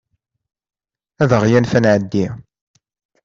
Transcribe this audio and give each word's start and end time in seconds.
Ad 1.21 1.31
aɣ-yanef 1.37 1.71
ad 1.77 1.81
nɛeddi. 1.83 2.25